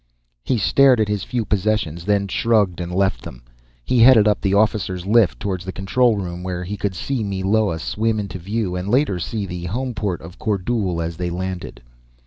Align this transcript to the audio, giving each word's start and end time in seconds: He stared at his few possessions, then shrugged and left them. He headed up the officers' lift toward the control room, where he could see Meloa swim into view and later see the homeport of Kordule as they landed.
He 0.43 0.57
stared 0.57 0.99
at 0.99 1.07
his 1.07 1.23
few 1.23 1.45
possessions, 1.45 2.05
then 2.05 2.27
shrugged 2.27 2.81
and 2.81 2.91
left 2.91 3.21
them. 3.21 3.43
He 3.85 3.99
headed 3.99 4.27
up 4.27 4.41
the 4.41 4.55
officers' 4.55 5.05
lift 5.05 5.39
toward 5.39 5.61
the 5.61 5.71
control 5.71 6.15
room, 6.17 6.41
where 6.41 6.63
he 6.63 6.75
could 6.75 6.95
see 6.95 7.23
Meloa 7.23 7.77
swim 7.77 8.19
into 8.19 8.39
view 8.39 8.75
and 8.75 8.89
later 8.89 9.19
see 9.19 9.45
the 9.45 9.65
homeport 9.65 10.19
of 10.21 10.39
Kordule 10.39 11.03
as 11.03 11.17
they 11.17 11.29
landed. 11.29 11.83